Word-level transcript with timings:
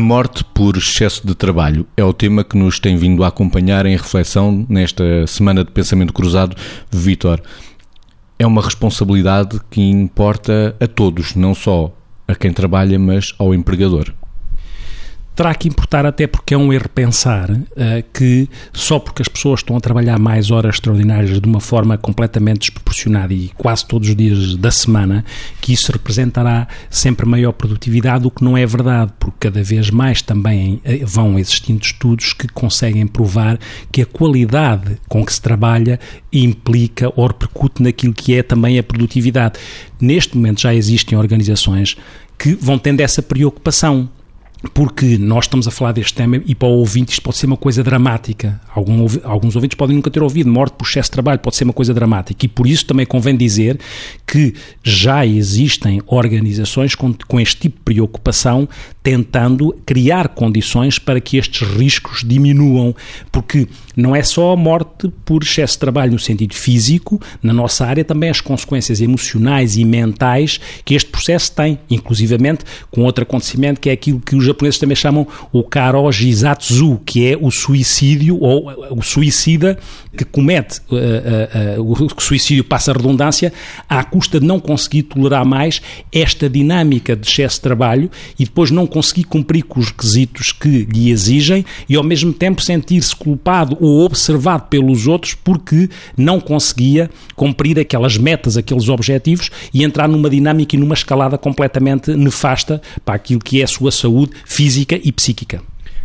A 0.00 0.02
morte 0.02 0.42
por 0.42 0.78
excesso 0.78 1.26
de 1.26 1.34
trabalho 1.34 1.86
é 1.94 2.02
o 2.02 2.14
tema 2.14 2.42
que 2.42 2.56
nos 2.56 2.80
tem 2.80 2.96
vindo 2.96 3.22
a 3.22 3.28
acompanhar 3.28 3.84
em 3.84 3.94
reflexão 3.94 4.64
nesta 4.66 5.26
semana 5.26 5.62
de 5.62 5.70
pensamento 5.70 6.10
cruzado. 6.10 6.56
Vitor, 6.90 7.38
é 8.38 8.46
uma 8.46 8.62
responsabilidade 8.62 9.60
que 9.70 9.82
importa 9.82 10.74
a 10.80 10.86
todos, 10.86 11.34
não 11.34 11.54
só 11.54 11.94
a 12.26 12.34
quem 12.34 12.50
trabalha, 12.50 12.98
mas 12.98 13.34
ao 13.38 13.52
empregador 13.52 14.10
terá 15.34 15.54
que 15.54 15.68
importar 15.68 16.04
até 16.04 16.26
porque 16.26 16.54
é 16.54 16.58
um 16.58 16.72
erro 16.72 16.88
pensar 16.88 17.50
uh, 17.50 17.64
que 18.12 18.48
só 18.72 18.98
porque 18.98 19.22
as 19.22 19.28
pessoas 19.28 19.60
estão 19.60 19.76
a 19.76 19.80
trabalhar 19.80 20.18
mais 20.18 20.50
horas 20.50 20.74
extraordinárias 20.76 21.40
de 21.40 21.48
uma 21.48 21.60
forma 21.60 21.96
completamente 21.96 22.60
desproporcionada 22.60 23.32
e 23.32 23.48
quase 23.56 23.86
todos 23.86 24.08
os 24.08 24.16
dias 24.16 24.56
da 24.56 24.70
semana, 24.70 25.24
que 25.60 25.72
isso 25.72 25.90
representará 25.92 26.68
sempre 26.88 27.26
maior 27.26 27.52
produtividade, 27.52 28.26
o 28.26 28.30
que 28.30 28.44
não 28.44 28.56
é 28.56 28.66
verdade, 28.66 29.12
porque 29.18 29.48
cada 29.48 29.62
vez 29.62 29.90
mais 29.90 30.20
também 30.20 30.80
eh, 30.84 31.00
vão 31.04 31.38
existindo 31.38 31.82
estudos 31.82 32.32
que 32.32 32.46
conseguem 32.48 33.06
provar 33.06 33.58
que 33.90 34.02
a 34.02 34.06
qualidade 34.06 34.98
com 35.08 35.24
que 35.24 35.32
se 35.32 35.40
trabalha 35.40 35.98
implica 36.32 37.12
ou 37.16 37.26
repercute 37.26 37.82
naquilo 37.82 38.12
que 38.12 38.34
é 38.34 38.42
também 38.42 38.78
a 38.78 38.82
produtividade. 38.82 39.58
Neste 40.00 40.36
momento 40.36 40.60
já 40.60 40.74
existem 40.74 41.16
organizações 41.16 41.96
que 42.38 42.54
vão 42.54 42.78
tendo 42.78 43.00
essa 43.00 43.22
preocupação 43.22 44.08
porque 44.74 45.16
nós 45.16 45.46
estamos 45.46 45.66
a 45.66 45.70
falar 45.70 45.92
deste 45.92 46.14
tema 46.14 46.40
e 46.44 46.54
para 46.54 46.68
o 46.68 46.72
ouvinte 46.72 47.12
isto 47.12 47.22
pode 47.22 47.38
ser 47.38 47.46
uma 47.46 47.56
coisa 47.56 47.82
dramática. 47.82 48.60
Algum, 48.74 49.06
alguns 49.24 49.56
ouvintes 49.56 49.74
podem 49.74 49.96
nunca 49.96 50.10
ter 50.10 50.22
ouvido. 50.22 50.50
Morte 50.50 50.74
por 50.74 50.86
excesso 50.86 51.08
de 51.08 51.12
trabalho 51.12 51.38
pode 51.38 51.56
ser 51.56 51.64
uma 51.64 51.72
coisa 51.72 51.94
dramática. 51.94 52.44
E 52.44 52.48
por 52.48 52.66
isso 52.66 52.84
também 52.84 53.06
convém 53.06 53.36
dizer 53.36 53.78
que 54.26 54.54
já 54.82 55.24
existem 55.24 56.02
organizações 56.06 56.94
com, 56.94 57.14
com 57.26 57.40
este 57.40 57.56
tipo 57.56 57.78
de 57.78 57.84
preocupação 57.84 58.68
tentando 59.02 59.74
criar 59.86 60.28
condições 60.28 60.98
para 60.98 61.20
que 61.20 61.38
estes 61.38 61.66
riscos 61.66 62.22
diminuam. 62.24 62.94
Porque 63.32 63.66
não 63.96 64.14
é 64.14 64.22
só 64.22 64.52
a 64.52 64.56
morte 64.56 65.08
por 65.24 65.42
excesso 65.42 65.74
de 65.74 65.80
trabalho 65.80 66.12
no 66.12 66.18
sentido 66.18 66.54
físico, 66.54 67.20
na 67.42 67.52
nossa 67.52 67.86
área 67.86 68.04
também 68.04 68.28
as 68.28 68.40
consequências 68.40 69.00
emocionais 69.00 69.76
e 69.76 69.84
mentais 69.84 70.60
que 70.84 70.94
este 70.94 71.10
processo 71.10 71.52
tem, 71.52 71.78
inclusivamente 71.88 72.64
com 72.90 73.02
outro 73.02 73.22
acontecimento 73.22 73.80
que 73.80 73.88
é 73.88 73.92
aquilo 73.92 74.20
que 74.20 74.36
os 74.36 74.49
japoneses 74.50 74.78
também 74.78 74.96
chamam 74.96 75.26
o 75.52 75.62
karojizatsu, 75.62 77.00
que 77.04 77.26
é 77.26 77.36
o 77.40 77.50
suicídio 77.50 78.38
ou 78.40 78.70
o 78.90 79.02
suicida 79.02 79.78
que 80.16 80.24
comete 80.24 80.80
uh, 80.90 81.78
uh, 81.78 81.82
uh, 81.82 82.14
o 82.16 82.20
suicídio 82.20 82.64
passa 82.64 82.90
a 82.90 82.94
redundância 82.94 83.52
à 83.88 84.02
custa 84.02 84.40
de 84.40 84.46
não 84.46 84.58
conseguir 84.58 85.04
tolerar 85.04 85.46
mais 85.46 85.80
esta 86.12 86.48
dinâmica 86.48 87.14
de 87.14 87.28
excesso 87.28 87.56
de 87.56 87.62
trabalho 87.62 88.10
e 88.38 88.44
depois 88.44 88.70
não 88.70 88.86
conseguir 88.86 89.24
cumprir 89.24 89.62
com 89.62 89.78
os 89.78 89.88
requisitos 89.88 90.52
que 90.52 90.84
lhe 90.92 91.10
exigem 91.10 91.64
e 91.88 91.94
ao 91.94 92.02
mesmo 92.02 92.32
tempo 92.32 92.60
sentir-se 92.60 93.14
culpado 93.14 93.76
ou 93.80 94.04
observado 94.04 94.64
pelos 94.68 95.06
outros 95.06 95.34
porque 95.34 95.88
não 96.16 96.40
conseguia 96.40 97.08
cumprir 97.36 97.78
aquelas 97.78 98.18
metas, 98.18 98.56
aqueles 98.56 98.88
objetivos 98.88 99.50
e 99.72 99.84
entrar 99.84 100.08
numa 100.08 100.28
dinâmica 100.28 100.74
e 100.74 100.78
numa 100.78 100.94
escalada 100.94 101.38
completamente 101.38 102.14
nefasta 102.16 102.82
para 103.04 103.14
aquilo 103.14 103.40
que 103.40 103.60
é 103.60 103.64
a 103.64 103.68
sua 103.68 103.92
saúde 103.92 104.32
física 104.44 104.98
e 105.02 105.12
psíquica. 105.12 105.62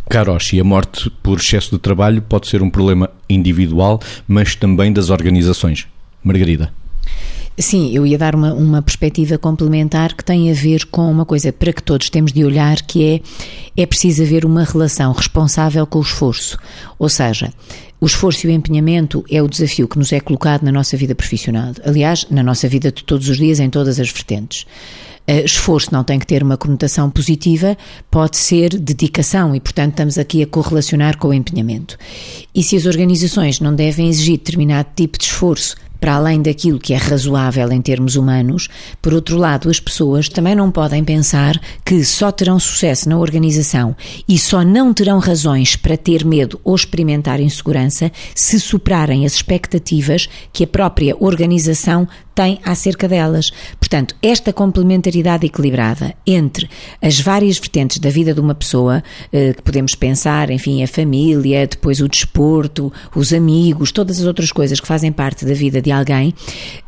Karoshi, 0.08 0.60
a 0.60 0.64
morte 0.64 1.10
por 1.22 1.38
excesso 1.38 1.72
de 1.72 1.78
trabalho 1.78 2.22
pode 2.22 2.46
ser 2.48 2.62
um 2.62 2.70
problema 2.70 3.10
individual, 3.28 4.00
mas 4.26 4.54
também 4.54 4.92
das 4.92 5.10
organizações. 5.10 5.88
Margarida. 6.22 6.72
Sim, 7.58 7.90
eu 7.92 8.06
ia 8.06 8.18
dar 8.18 8.34
uma, 8.34 8.52
uma 8.52 8.82
perspectiva 8.82 9.38
complementar 9.38 10.14
que 10.14 10.24
tem 10.24 10.50
a 10.50 10.54
ver 10.54 10.84
com 10.86 11.10
uma 11.10 11.24
coisa 11.24 11.52
para 11.52 11.72
que 11.72 11.82
todos 11.82 12.10
temos 12.10 12.32
de 12.32 12.44
olhar, 12.44 12.82
que 12.82 13.04
é 13.04 13.20
é 13.76 13.84
preciso 13.84 14.22
haver 14.22 14.44
uma 14.44 14.64
relação 14.64 15.12
responsável 15.12 15.86
com 15.86 15.98
o 15.98 16.02
esforço. 16.02 16.58
Ou 16.98 17.08
seja, 17.08 17.52
o 18.00 18.06
esforço 18.06 18.46
e 18.46 18.50
o 18.50 18.52
empenhamento 18.52 19.24
é 19.30 19.42
o 19.42 19.48
desafio 19.48 19.86
que 19.86 19.98
nos 19.98 20.12
é 20.12 20.20
colocado 20.20 20.62
na 20.62 20.72
nossa 20.72 20.96
vida 20.96 21.14
profissional. 21.14 21.72
Aliás, 21.84 22.26
na 22.30 22.42
nossa 22.42 22.68
vida 22.68 22.90
de 22.90 23.04
todos 23.04 23.28
os 23.28 23.36
dias, 23.36 23.60
em 23.60 23.68
todas 23.68 24.00
as 24.00 24.10
vertentes. 24.10 24.66
Uh, 25.28 25.44
esforço 25.44 25.88
não 25.92 26.04
tem 26.04 26.20
que 26.20 26.26
ter 26.26 26.40
uma 26.42 26.56
conotação 26.56 27.10
positiva, 27.10 27.76
pode 28.10 28.36
ser 28.36 28.78
dedicação 28.78 29.56
e, 29.56 29.60
portanto, 29.60 29.90
estamos 29.90 30.18
aqui 30.18 30.40
a 30.40 30.46
correlacionar 30.46 31.18
com 31.18 31.28
o 31.28 31.34
empenhamento. 31.34 31.98
E 32.54 32.62
se 32.62 32.76
as 32.76 32.86
organizações 32.86 33.58
não 33.58 33.74
devem 33.74 34.08
exigir 34.08 34.38
determinado 34.38 34.88
tipo 34.94 35.18
de 35.18 35.24
esforço 35.24 35.74
para 36.00 36.14
além 36.14 36.42
daquilo 36.42 36.78
que 36.78 36.94
é 36.94 36.96
razoável 36.96 37.70
em 37.72 37.80
termos 37.80 38.16
humanos, 38.16 38.68
por 39.00 39.14
outro 39.14 39.36
lado, 39.36 39.68
as 39.70 39.80
pessoas 39.80 40.28
também 40.28 40.54
não 40.54 40.70
podem 40.70 41.04
pensar 41.04 41.60
que 41.84 42.04
só 42.04 42.30
terão 42.30 42.58
sucesso 42.58 43.08
na 43.08 43.18
organização 43.18 43.96
e 44.28 44.38
só 44.38 44.64
não 44.64 44.92
terão 44.92 45.18
razões 45.18 45.76
para 45.76 45.96
ter 45.96 46.24
medo 46.24 46.60
ou 46.64 46.74
experimentar 46.74 47.40
insegurança 47.40 48.10
se 48.34 48.60
superarem 48.60 49.24
as 49.24 49.34
expectativas 49.34 50.28
que 50.52 50.64
a 50.64 50.66
própria 50.66 51.16
organização 51.18 52.06
tem 52.36 52.60
acerca 52.62 53.08
delas. 53.08 53.50
Portanto, 53.80 54.14
esta 54.22 54.52
complementaridade 54.52 55.46
equilibrada 55.46 56.14
entre 56.26 56.68
as 57.00 57.18
várias 57.18 57.58
vertentes 57.58 57.98
da 57.98 58.10
vida 58.10 58.34
de 58.34 58.40
uma 58.40 58.54
pessoa, 58.54 59.02
eh, 59.32 59.54
que 59.54 59.62
podemos 59.62 59.94
pensar, 59.94 60.50
enfim, 60.50 60.84
a 60.84 60.86
família, 60.86 61.66
depois 61.66 61.98
o 62.00 62.06
desporto, 62.06 62.92
os 63.14 63.32
amigos, 63.32 63.90
todas 63.90 64.20
as 64.20 64.26
outras 64.26 64.52
coisas 64.52 64.78
que 64.78 64.86
fazem 64.86 65.10
parte 65.10 65.46
da 65.46 65.54
vida 65.54 65.80
de 65.80 65.90
alguém 65.90 66.34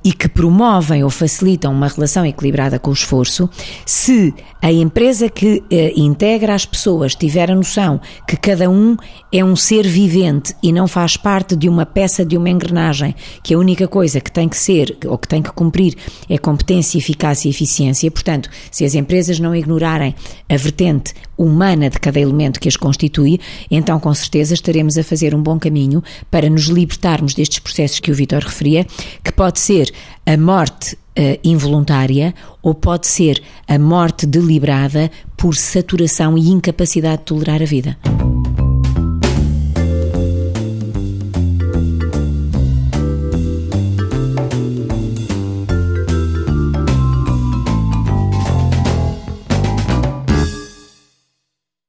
e 0.04 0.12
que 0.12 0.28
promovem 0.28 1.02
ou 1.02 1.08
facilitam 1.08 1.72
uma 1.72 1.88
relação 1.88 2.26
equilibrada 2.26 2.78
com 2.78 2.90
o 2.90 2.92
esforço, 2.94 3.48
se 3.86 4.34
a 4.60 4.70
empresa 4.70 5.30
que 5.30 5.62
eh, 5.70 5.92
integra 5.96 6.54
as 6.54 6.66
pessoas 6.66 7.14
tiver 7.14 7.50
a 7.50 7.54
noção 7.54 8.00
que 8.26 8.36
cada 8.36 8.68
um 8.68 8.96
é 9.32 9.42
um 9.42 9.56
ser 9.56 9.86
vivente 9.86 10.54
e 10.62 10.72
não 10.72 10.86
faz 10.86 11.16
parte 11.16 11.56
de 11.56 11.68
uma 11.68 11.86
peça 11.86 12.24
de 12.24 12.36
uma 12.36 12.50
engrenagem, 12.50 13.14
que 13.42 13.54
a 13.54 13.58
única 13.58 13.88
coisa 13.88 14.20
que 14.20 14.30
tem 14.30 14.48
que 14.48 14.56
ser 14.56 14.98
ou 15.06 15.16
que 15.16 15.28
tem 15.38 15.42
que 15.42 15.52
cumprir 15.52 15.94
é 16.28 16.36
competência, 16.36 16.98
eficácia 16.98 17.48
e 17.48 17.50
eficiência, 17.50 18.10
portanto, 18.10 18.50
se 18.70 18.84
as 18.84 18.94
empresas 18.94 19.38
não 19.38 19.54
ignorarem 19.54 20.14
a 20.48 20.56
vertente 20.56 21.14
humana 21.36 21.88
de 21.88 21.98
cada 21.98 22.18
elemento 22.18 22.58
que 22.58 22.68
as 22.68 22.76
constitui, 22.76 23.38
então 23.70 24.00
com 24.00 24.12
certeza 24.12 24.54
estaremos 24.54 24.98
a 24.98 25.04
fazer 25.04 25.34
um 25.34 25.42
bom 25.42 25.58
caminho 25.58 26.02
para 26.30 26.50
nos 26.50 26.64
libertarmos 26.64 27.34
destes 27.34 27.60
processos 27.60 28.00
que 28.00 28.10
o 28.10 28.14
Vitor 28.14 28.42
referia, 28.42 28.84
que 29.22 29.32
pode 29.32 29.60
ser 29.60 29.92
a 30.26 30.36
morte 30.36 30.94
uh, 30.94 31.38
involuntária 31.44 32.34
ou 32.60 32.74
pode 32.74 33.06
ser 33.06 33.40
a 33.68 33.78
morte 33.78 34.26
deliberada 34.26 35.10
por 35.36 35.54
saturação 35.54 36.36
e 36.36 36.48
incapacidade 36.48 37.18
de 37.18 37.24
tolerar 37.24 37.62
a 37.62 37.66
vida. 37.66 37.96